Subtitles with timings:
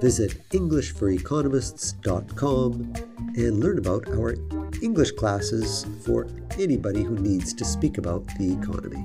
[0.00, 2.94] Visit EnglishForEconomists.com
[3.36, 4.34] and learn about our
[4.82, 6.26] English classes for
[6.58, 9.04] anybody who needs to speak about the economy.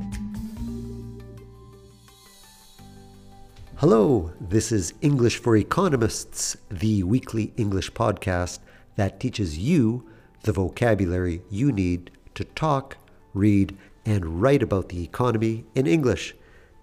[3.75, 8.59] Hello, this is English for Economists, the weekly English podcast
[8.95, 10.09] that teaches you
[10.43, 12.95] the vocabulary you need to talk,
[13.33, 13.75] read,
[14.05, 16.35] and write about the economy in English.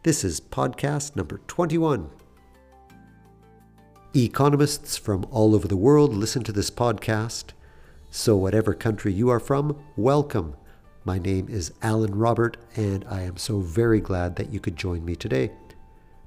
[0.03, 2.11] This is podcast number 21.
[4.15, 7.53] Economists from all over the world listen to this podcast.
[8.11, 10.55] So, whatever country you are from, welcome.
[11.03, 15.03] My name is Alan Robert, and I am so very glad that you could join
[15.03, 15.53] me today.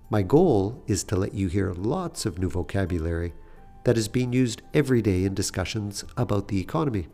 [0.09, 3.35] My goal is to let you hear lots of new vocabulary
[3.83, 7.05] that is being used every day in discussions about the economy.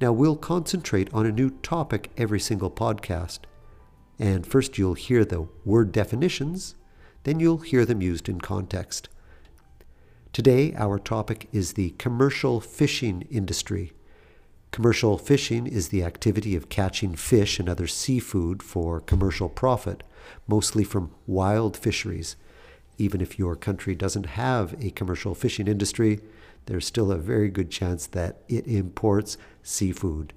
[0.00, 3.42] Now, we'll concentrate on a new topic every single podcast.
[4.18, 6.74] And first, you'll hear the word definitions,
[7.22, 9.08] then, you'll hear them used in context.
[10.32, 13.92] Today, our topic is the commercial fishing industry.
[14.70, 20.02] Commercial fishing is the activity of catching fish and other seafood for commercial profit,
[20.46, 22.36] mostly from wild fisheries.
[22.98, 26.20] Even if your country doesn't have a commercial fishing industry,
[26.66, 30.32] there's still a very good chance that it imports seafood.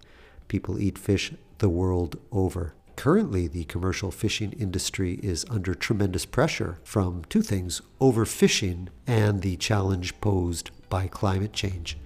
[0.47, 2.73] People eat fish the world over.
[3.01, 9.57] Currently, the commercial fishing industry is under tremendous pressure from two things overfishing and the
[9.57, 11.97] challenge posed by climate change.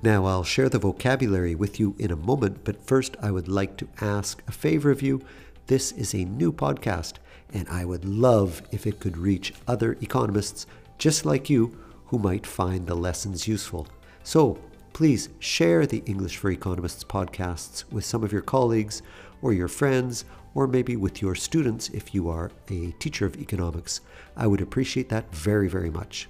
[0.00, 3.76] Now, I'll share the vocabulary with you in a moment, but first, I would like
[3.78, 5.20] to ask a favor of you.
[5.66, 7.14] This is a new podcast,
[7.52, 10.66] and I would love if it could reach other economists
[10.98, 11.76] just like you
[12.06, 13.88] who might find the lessons useful.
[14.22, 14.60] So,
[14.92, 19.02] please share the English for Economists podcasts with some of your colleagues
[19.42, 20.24] or your friends,
[20.54, 24.00] or maybe with your students if you are a teacher of economics.
[24.36, 26.28] I would appreciate that very, very much.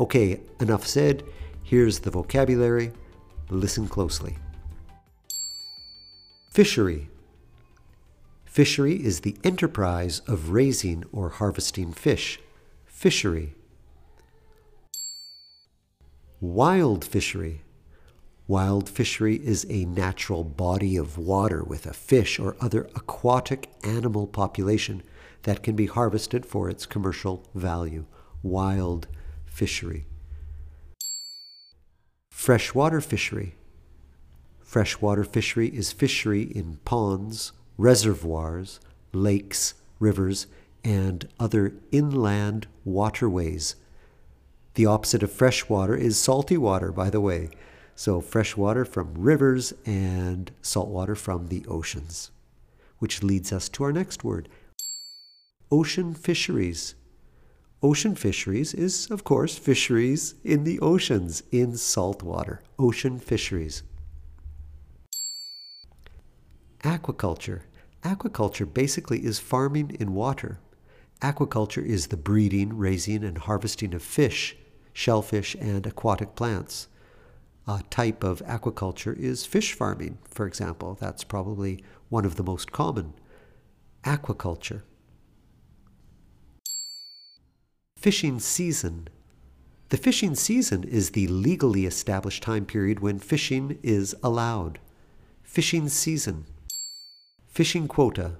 [0.00, 1.22] Okay, enough said.
[1.62, 2.92] Here's the vocabulary.
[3.50, 4.36] Listen closely.
[6.50, 7.08] Fishery.
[8.44, 12.40] Fishery is the enterprise of raising or harvesting fish.
[12.86, 13.54] Fishery.
[16.40, 17.62] Wild fishery.
[18.48, 24.28] Wild fishery is a natural body of water with a fish or other aquatic animal
[24.28, 25.02] population
[25.42, 28.04] that can be harvested for its commercial value.
[28.44, 29.08] Wild
[29.46, 30.06] fishery.
[32.30, 33.56] Freshwater fishery.
[34.60, 38.78] Freshwater fishery is fishery in ponds, reservoirs,
[39.12, 40.46] lakes, rivers,
[40.84, 43.74] and other inland waterways.
[44.74, 47.50] The opposite of freshwater is salty water, by the way.
[47.98, 52.30] So, fresh water from rivers and salt water from the oceans.
[52.98, 54.50] Which leads us to our next word
[55.72, 56.94] ocean fisheries.
[57.82, 62.60] Ocean fisheries is, of course, fisheries in the oceans, in salt water.
[62.78, 63.82] Ocean fisheries.
[66.80, 67.62] Aquaculture.
[68.02, 70.60] Aquaculture basically is farming in water.
[71.22, 74.54] Aquaculture is the breeding, raising, and harvesting of fish,
[74.92, 76.88] shellfish, and aquatic plants
[77.66, 80.96] uh, type of aquaculture is fish farming, for example.
[81.00, 83.14] That's probably one of the most common.
[84.04, 84.82] Aquaculture.
[87.98, 89.08] Fishing season.
[89.88, 94.78] The fishing season is the legally established time period when fishing is allowed.
[95.42, 96.46] Fishing season.
[97.48, 98.36] Fishing quota.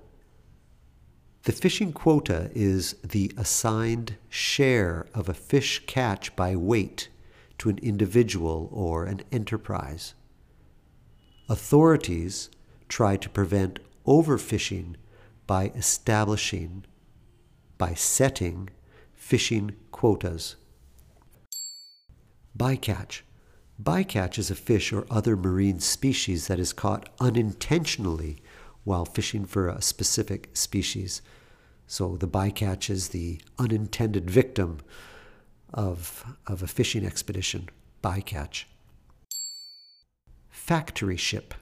[1.44, 7.08] The fishing quota is the assigned share of a fish catch by weight
[7.58, 10.14] to an individual or an enterprise.
[11.48, 12.50] Authorities
[12.88, 14.96] try to prevent overfishing
[15.46, 16.84] by establishing,
[17.78, 18.68] by setting
[19.14, 20.56] fishing quotas.
[22.56, 23.22] Bycatch.
[23.82, 28.38] Bycatch is a fish or other marine species that is caught unintentionally
[28.84, 31.20] while fishing for a specific species.
[31.86, 34.78] So the bycatch is the unintended victim
[35.72, 37.68] of, of a fishing expedition,
[38.02, 38.64] bycatch.
[40.48, 41.54] Factory ship.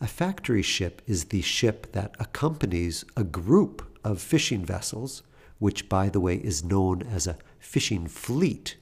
[0.00, 5.22] A factory ship is the ship that accompanies a group of fishing vessels,
[5.58, 8.76] which, by the way, is known as a fishing fleet.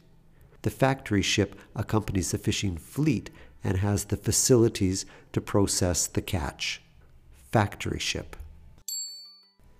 [0.62, 3.30] The factory ship accompanies the fishing fleet
[3.64, 6.82] and has the facilities to process the catch.
[7.50, 8.36] Factory ship.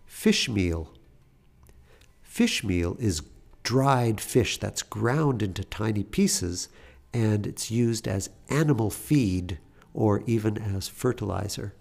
[0.06, 0.94] Fish meal.
[2.22, 3.22] Fish meal is
[3.66, 6.68] dried fish that's ground into tiny pieces
[7.12, 9.58] and it's used as animal feed
[9.92, 11.74] or even as fertilizer.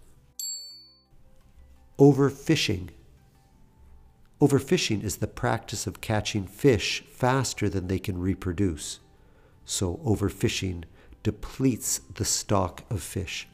[1.99, 2.89] Overfishing.
[4.41, 8.99] Overfishing is the practice of catching fish faster than they can reproduce.
[9.63, 10.85] So, overfishing
[11.21, 13.47] depletes the stock of fish.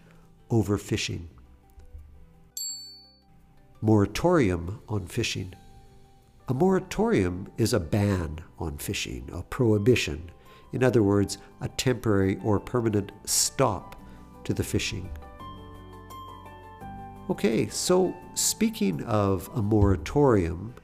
[0.49, 1.25] Overfishing.
[3.81, 5.53] Moratorium on fishing.
[6.51, 10.29] A moratorium is a ban on fishing, a prohibition.
[10.73, 13.95] In other words, a temporary or permanent stop
[14.43, 15.09] to the fishing.
[17.29, 20.75] Okay, so speaking of a moratorium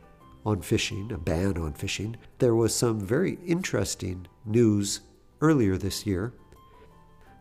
[0.46, 5.02] on fishing, a ban on fishing, there was some very interesting news
[5.42, 6.32] earlier this year.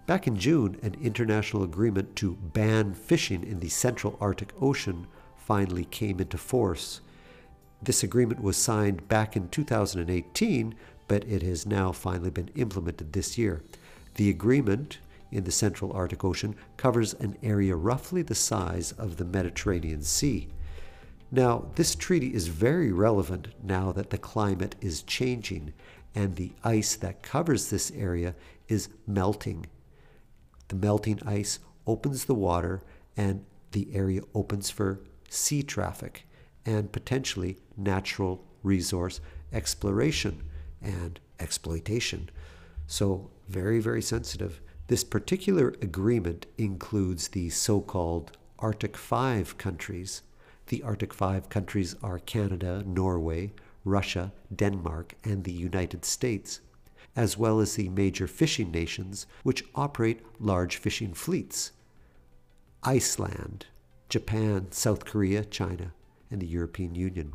[0.08, 5.06] Back in June, an international agreement to ban fishing in the Central Arctic Ocean
[5.37, 7.02] finally came into force.
[7.87, 10.75] This agreement was signed back in 2018,
[11.06, 13.62] but it has now finally been implemented this year.
[14.17, 14.99] The agreement
[15.31, 20.49] in the Central Arctic Ocean covers an area roughly the size of the Mediterranean Sea.
[21.31, 25.73] Now, this treaty is very relevant now that the climate is changing
[26.12, 28.35] and the ice that covers this area
[28.67, 29.65] is melting.
[30.67, 32.83] The melting ice opens the water
[33.17, 36.27] and the area opens for sea traffic
[36.67, 39.21] and potentially natural resource
[39.53, 40.43] exploration
[40.83, 42.29] and exploitation.
[42.87, 44.61] So, very, very sensitive.
[44.89, 50.23] This particular agreement includes the so called Arctic Five countries.
[50.67, 53.53] The Arctic Five countries are Canada, Norway,
[53.85, 56.61] Russia, Denmark, and the United States,
[57.15, 61.73] as well as the major fishing nations which operate large fishing fleets
[62.83, 63.67] Iceland,
[64.09, 65.93] Japan, South Korea, China,
[66.31, 67.32] and the European Union.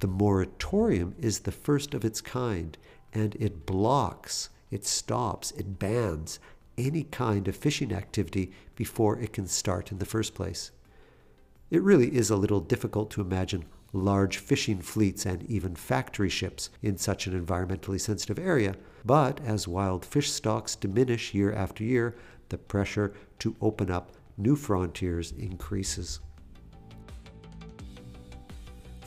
[0.00, 2.76] The moratorium is the first of its kind,
[3.12, 6.38] and it blocks, it stops, it bans
[6.78, 10.70] any kind of fishing activity before it can start in the first place.
[11.70, 16.70] It really is a little difficult to imagine large fishing fleets and even factory ships
[16.82, 22.16] in such an environmentally sensitive area, but as wild fish stocks diminish year after year,
[22.48, 26.20] the pressure to open up new frontiers increases.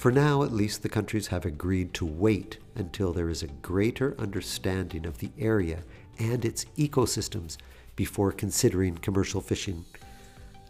[0.04, 4.20] For now, at least, the countries have agreed to wait until there is a greater
[4.20, 5.82] understanding of the area
[6.20, 7.56] and its ecosystems
[7.96, 9.86] before considering commercial fishing.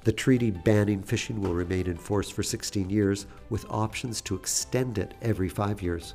[0.03, 5.00] The treaty banning fishing will remain in force for 16 years, with options to extend
[5.00, 6.13] it every five years.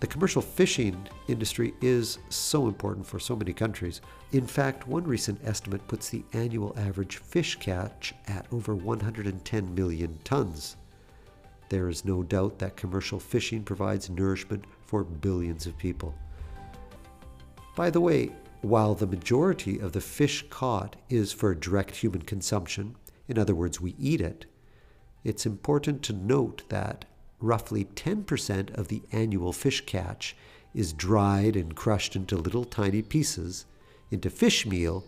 [0.00, 4.02] The commercial fishing industry is so important for so many countries.
[4.32, 10.18] In fact, one recent estimate puts the annual average fish catch at over 110 million
[10.22, 10.76] tons.
[11.74, 16.14] There is no doubt that commercial fishing provides nourishment for billions of people.
[17.74, 18.30] By the way,
[18.62, 22.94] while the majority of the fish caught is for direct human consumption,
[23.26, 24.46] in other words, we eat it,
[25.24, 27.06] it's important to note that
[27.40, 30.36] roughly 10% of the annual fish catch
[30.74, 33.66] is dried and crushed into little tiny pieces
[34.12, 35.04] into fish meal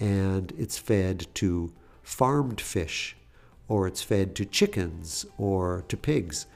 [0.00, 3.18] and it's fed to farmed fish
[3.68, 6.46] or it's fed to chickens or to pigs.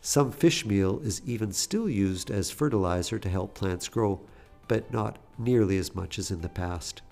[0.00, 4.20] Some fish meal is even still used as fertilizer to help plants grow,
[4.68, 7.02] but not nearly as much as in the past.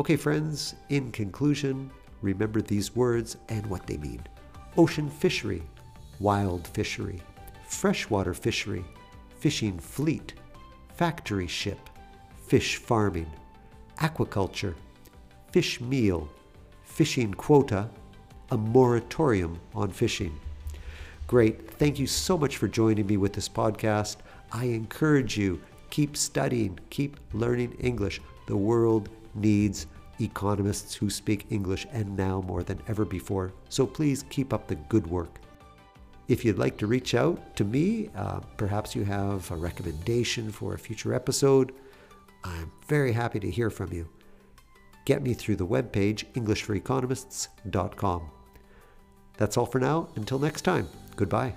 [0.00, 1.90] Okay, friends, in conclusion,
[2.22, 4.22] remember these words and what they mean
[4.76, 5.62] ocean fishery,
[6.18, 7.20] wild fishery,
[7.66, 8.84] freshwater fishery,
[9.38, 10.34] fishing fleet,
[10.96, 11.78] factory ship,
[12.46, 13.30] fish farming,
[13.98, 14.74] aquaculture,
[15.52, 16.28] fish meal
[16.94, 17.90] fishing quota,
[18.52, 20.38] a moratorium on fishing.
[21.26, 21.68] Great.
[21.72, 24.18] Thank you so much for joining me with this podcast.
[24.52, 25.60] I encourage you
[25.90, 28.20] keep studying, keep learning English.
[28.46, 29.88] The world needs
[30.20, 33.52] economists who speak English and now more than ever before.
[33.70, 35.40] So please keep up the good work.
[36.28, 40.74] If you'd like to reach out to me, uh, perhaps you have a recommendation for
[40.74, 41.74] a future episode,
[42.44, 44.08] I'm very happy to hear from you
[45.04, 48.30] get me through the webpage EnglishForEconomists.com.
[49.36, 50.08] That's all for now.
[50.16, 51.54] Until next time, goodbye.